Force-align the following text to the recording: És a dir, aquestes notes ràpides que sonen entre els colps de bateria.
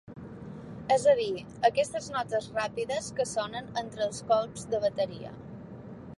És 0.95 1.03
a 1.11 1.13
dir, 1.19 1.43
aquestes 1.69 2.07
notes 2.15 2.49
ràpides 2.57 3.11
que 3.21 3.29
sonen 3.35 3.71
entre 3.83 4.05
els 4.09 4.25
colps 4.33 4.69
de 4.75 4.83
bateria. 4.89 5.37